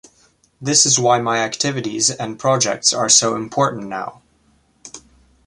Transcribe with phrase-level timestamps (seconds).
[0.59, 4.23] This is why my activities and projects are so important now.